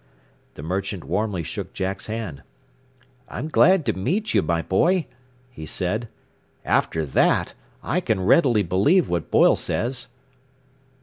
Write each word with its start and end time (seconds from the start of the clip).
The 0.55 0.63
merchant 0.63 1.03
warmly 1.03 1.43
shook 1.43 1.73
Jack's 1.73 2.07
hand. 2.07 2.41
"I'm 3.29 3.49
glad 3.49 3.85
to 3.85 3.93
meet 3.93 4.33
you, 4.33 4.41
my 4.41 4.63
boy," 4.63 5.05
he 5.51 5.67
said. 5.67 6.09
"After 6.65 7.05
that, 7.05 7.53
I 7.83 7.99
can 7.99 8.25
readily 8.25 8.63
believe 8.63 9.07
what 9.07 9.29
Boyle 9.29 9.55
says. 9.55 10.07